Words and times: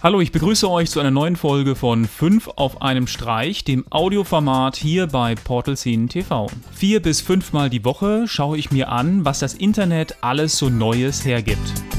Hallo, 0.00 0.20
ich 0.20 0.30
begrüße 0.30 0.70
euch 0.70 0.90
zu 0.90 1.00
einer 1.00 1.10
neuen 1.10 1.34
Folge 1.34 1.74
von 1.74 2.04
5 2.04 2.50
auf 2.54 2.82
einem 2.82 3.08
Streich, 3.08 3.64
dem 3.64 3.84
Audioformat 3.90 4.76
hier 4.76 5.08
bei 5.08 5.34
Portal 5.34 5.76
Scene 5.76 6.06
TV. 6.06 6.46
Vier 6.72 7.02
bis 7.02 7.20
fünfmal 7.20 7.68
die 7.68 7.84
Woche 7.84 8.28
schaue 8.28 8.58
ich 8.58 8.70
mir 8.70 8.92
an, 8.92 9.24
was 9.24 9.40
das 9.40 9.54
Internet 9.54 10.14
alles 10.20 10.56
so 10.56 10.68
Neues 10.68 11.24
hergibt. 11.24 11.97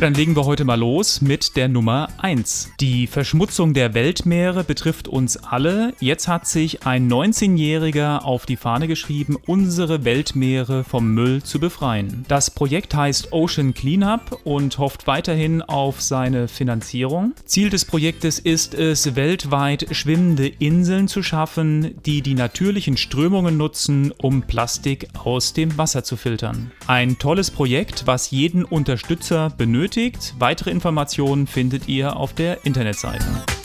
Dann 0.00 0.14
legen 0.14 0.36
wir 0.36 0.44
heute 0.44 0.64
mal 0.64 0.78
los 0.78 1.20
mit 1.20 1.56
der 1.56 1.66
Nummer 1.66 2.08
1. 2.18 2.70
Die 2.78 3.08
Verschmutzung 3.08 3.74
der 3.74 3.94
Weltmeere 3.94 4.62
betrifft 4.62 5.08
uns 5.08 5.36
alle. 5.36 5.92
Jetzt 5.98 6.28
hat 6.28 6.46
sich 6.46 6.86
ein 6.86 7.10
19-Jähriger 7.10 8.20
auf 8.20 8.46
die 8.46 8.56
Fahne 8.56 8.86
geschrieben, 8.86 9.36
unsere 9.46 10.04
Weltmeere 10.04 10.84
vom 10.84 11.14
Müll 11.14 11.42
zu 11.42 11.58
befreien. 11.58 12.24
Das 12.28 12.48
Projekt 12.52 12.94
heißt 12.94 13.32
Ocean 13.32 13.74
Cleanup 13.74 14.38
und 14.44 14.78
hofft 14.78 15.08
weiterhin 15.08 15.62
auf 15.62 16.00
seine 16.00 16.46
Finanzierung. 16.46 17.32
Ziel 17.44 17.68
des 17.68 17.84
Projektes 17.84 18.38
ist 18.38 18.74
es, 18.74 19.16
weltweit 19.16 19.88
schwimmende 19.90 20.46
Inseln 20.46 21.08
zu 21.08 21.24
schaffen, 21.24 21.96
die 22.06 22.22
die 22.22 22.34
natürlichen 22.34 22.96
Strömungen 22.96 23.56
nutzen, 23.56 24.14
um 24.16 24.42
Plastik 24.42 25.08
aus 25.24 25.54
dem 25.54 25.76
Wasser 25.76 26.04
zu 26.04 26.16
filtern. 26.16 26.70
Ein 26.86 27.18
tolles 27.18 27.50
Projekt, 27.50 28.06
was 28.06 28.30
jeden 28.30 28.62
Unterstützer 28.62 29.50
benötigt 29.50 29.87
benötigt. 29.88 30.34
Weitere 30.38 30.70
Informationen 30.70 31.46
findet 31.46 31.88
ihr 31.88 32.16
auf 32.16 32.34
der 32.34 32.64
Internetseite. 32.64 33.57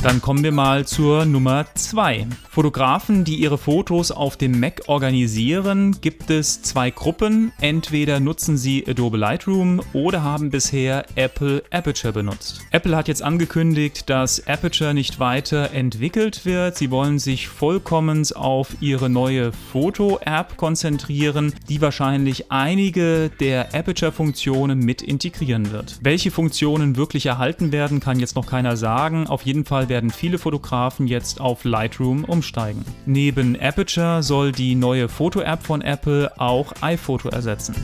Dann 0.00 0.22
kommen 0.22 0.44
wir 0.44 0.52
mal 0.52 0.86
zur 0.86 1.24
Nummer 1.24 1.66
2. 1.74 2.28
Fotografen, 2.48 3.24
die 3.24 3.34
ihre 3.34 3.58
Fotos 3.58 4.12
auf 4.12 4.36
dem 4.36 4.60
Mac 4.60 4.82
organisieren, 4.86 6.00
gibt 6.00 6.30
es 6.30 6.62
zwei 6.62 6.90
Gruppen. 6.90 7.52
Entweder 7.60 8.20
nutzen 8.20 8.56
sie 8.56 8.84
Adobe 8.86 9.16
Lightroom 9.16 9.80
oder 9.92 10.22
haben 10.22 10.50
bisher 10.50 11.04
Apple 11.16 11.64
Aperture 11.72 12.12
benutzt. 12.12 12.60
Apple 12.70 12.96
hat 12.96 13.08
jetzt 13.08 13.22
angekündigt, 13.22 14.08
dass 14.08 14.46
Aperture 14.46 14.94
nicht 14.94 15.18
weiter 15.18 15.72
entwickelt 15.72 16.44
wird. 16.44 16.76
Sie 16.76 16.92
wollen 16.92 17.18
sich 17.18 17.48
vollkommen 17.48 18.24
auf 18.36 18.76
ihre 18.80 19.10
neue 19.10 19.50
Foto-App 19.72 20.56
konzentrieren, 20.56 21.52
die 21.68 21.80
wahrscheinlich 21.80 22.52
einige 22.52 23.30
der 23.40 23.74
Aperture-Funktionen 23.74 24.78
mit 24.78 25.02
integrieren 25.02 25.72
wird. 25.72 25.98
Welche 26.02 26.30
Funktionen 26.30 26.96
wirklich 26.96 27.26
erhalten 27.26 27.72
werden, 27.72 27.98
kann 27.98 28.20
jetzt 28.20 28.36
noch 28.36 28.46
keiner 28.46 28.76
sagen. 28.76 29.26
Auf 29.26 29.42
jeden 29.42 29.64
Fall 29.64 29.87
werden 29.88 30.10
viele 30.10 30.38
Fotografen 30.38 31.06
jetzt 31.06 31.40
auf 31.40 31.64
Lightroom 31.64 32.24
umsteigen. 32.24 32.84
Neben 33.06 33.58
Aperture 33.60 34.22
soll 34.22 34.52
die 34.52 34.74
neue 34.74 35.08
Foto-App 35.08 35.62
von 35.64 35.82
Apple 35.82 36.32
auch 36.38 36.72
iPhoto 36.80 37.28
ersetzen. 37.28 37.74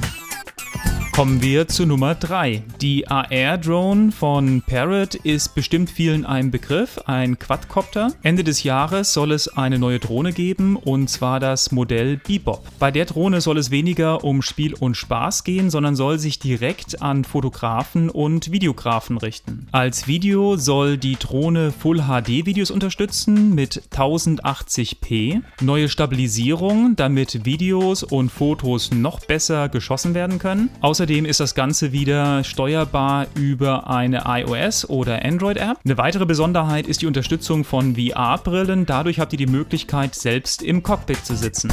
Kommen 1.15 1.41
wir 1.43 1.69
zu 1.69 1.87
Nummer 1.87 2.17
3. 2.17 2.65
Die 2.81 3.07
AR-Drone 3.07 4.11
von 4.11 4.63
Parrot 4.63 5.15
ist 5.15 5.55
bestimmt 5.55 5.89
vielen 5.89 6.27
ein 6.27 6.51
Begriff, 6.51 6.99
ein 7.07 7.39
Quadcopter. 7.39 8.11
Ende 8.25 8.43
des 8.43 8.65
Jahres 8.65 9.13
soll 9.13 9.31
es 9.31 9.47
eine 9.47 9.79
neue 9.79 10.01
Drohne 10.01 10.33
geben 10.33 10.75
und 10.75 11.09
zwar 11.09 11.39
das 11.39 11.71
Modell 11.71 12.17
Bebop. 12.17 12.65
Bei 12.81 12.91
der 12.91 13.05
Drohne 13.05 13.41
soll 13.41 13.59
es 13.59 13.71
weniger 13.71 14.25
um 14.25 14.43
Spiel 14.43 14.75
und 14.75 14.97
Spaß 14.97 15.45
gehen, 15.45 15.71
sondern 15.71 15.95
soll 15.95 16.19
sich 16.19 16.41
direkt 16.41 17.01
an 17.01 17.23
Fotografen 17.23 18.11
und 18.11 18.51
Videografen 18.51 19.17
richten. 19.17 19.69
Als 19.71 20.09
Video 20.09 20.57
soll 20.57 20.99
die 20.99 21.15
Drohne 21.15 21.71
Full 21.71 22.09
HD 22.09 22.45
Videos 22.45 22.73
unterstützen 22.73 23.55
mit 23.55 23.83
1080p, 23.93 25.43
neue 25.61 25.89
Stabilisierung, 25.89 26.97
damit 26.97 27.45
Videos 27.45 28.03
und 28.03 28.33
Fotos 28.33 28.91
noch 28.91 29.21
besser 29.21 29.69
geschossen 29.69 30.15
werden 30.15 30.41
können. 30.41 30.71
Außerdem 30.81 31.04
Außerdem 31.05 31.27
ist 31.27 31.41
das 31.41 31.55
Ganze 31.55 31.93
wieder 31.93 32.43
steuerbar 32.45 33.27
über 33.35 33.91
eine 33.91 34.23
iOS- 34.25 34.89
oder 34.89 35.23
Android-App. 35.23 35.77
Eine 35.85 35.99
weitere 35.99 36.25
Besonderheit 36.25 36.87
ist 36.87 37.03
die 37.03 37.07
Unterstützung 37.07 37.63
von 37.63 37.95
VR-Brillen. 37.95 38.87
Dadurch 38.87 39.21
habt 39.21 39.35
ihr 39.35 39.37
die 39.37 39.45
Möglichkeit, 39.45 40.15
selbst 40.15 40.63
im 40.63 40.83
Cockpit 40.83 41.23
zu 41.23 41.37
sitzen. 41.37 41.71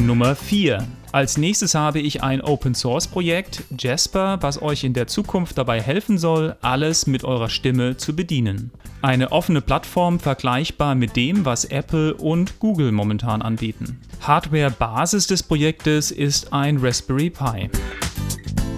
Nummer 0.00 0.34
4. 0.34 0.88
Als 1.12 1.36
nächstes 1.36 1.74
habe 1.74 2.00
ich 2.00 2.22
ein 2.22 2.40
Open 2.40 2.74
Source 2.74 3.06
Projekt, 3.06 3.64
Jasper, 3.78 4.38
was 4.40 4.62
euch 4.62 4.82
in 4.82 4.94
der 4.94 5.06
Zukunft 5.06 5.58
dabei 5.58 5.78
helfen 5.82 6.16
soll, 6.16 6.56
alles 6.62 7.06
mit 7.06 7.22
eurer 7.22 7.50
Stimme 7.50 7.98
zu 7.98 8.16
bedienen. 8.16 8.70
Eine 9.02 9.30
offene 9.30 9.60
Plattform 9.60 10.18
vergleichbar 10.18 10.94
mit 10.94 11.14
dem, 11.14 11.44
was 11.44 11.66
Apple 11.66 12.14
und 12.14 12.58
Google 12.60 12.92
momentan 12.92 13.42
anbieten. 13.42 14.00
Hardware-Basis 14.22 15.26
des 15.26 15.42
Projektes 15.42 16.10
ist 16.10 16.50
ein 16.54 16.78
Raspberry 16.78 17.28
Pi. 17.28 17.68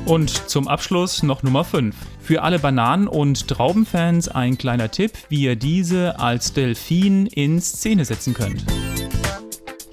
Und 0.06 0.30
zum 0.50 0.66
Abschluss 0.66 1.22
noch 1.22 1.44
Nummer 1.44 1.62
5. 1.62 1.94
Für 2.20 2.42
alle 2.42 2.58
Bananen- 2.58 3.06
und 3.06 3.46
Traubenfans 3.46 4.28
ein 4.28 4.58
kleiner 4.58 4.90
Tipp, 4.90 5.12
wie 5.28 5.42
ihr 5.42 5.54
diese 5.54 6.18
als 6.18 6.52
Delfin 6.52 7.26
in 7.26 7.60
Szene 7.60 8.04
setzen 8.04 8.34
könnt. 8.34 8.64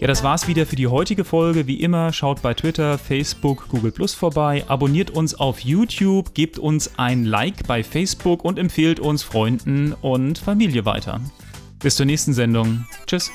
Ja, 0.01 0.07
das 0.07 0.23
war's 0.23 0.47
wieder 0.47 0.65
für 0.65 0.75
die 0.75 0.87
heutige 0.87 1.23
Folge. 1.23 1.67
Wie 1.67 1.79
immer, 1.79 2.11
schaut 2.11 2.41
bei 2.41 2.55
Twitter, 2.55 2.97
Facebook, 2.97 3.69
Google 3.69 3.91
Plus 3.91 4.15
vorbei, 4.15 4.63
abonniert 4.67 5.11
uns 5.11 5.35
auf 5.35 5.59
YouTube, 5.59 6.33
gebt 6.33 6.57
uns 6.57 6.97
ein 6.97 7.23
Like 7.23 7.67
bei 7.67 7.83
Facebook 7.83 8.43
und 8.43 8.57
empfehlt 8.57 8.99
uns 8.99 9.21
Freunden 9.21 9.93
und 10.01 10.39
Familie 10.39 10.85
weiter. 10.85 11.21
Bis 11.83 11.97
zur 11.97 12.07
nächsten 12.07 12.33
Sendung. 12.33 12.87
Tschüss. 13.05 13.29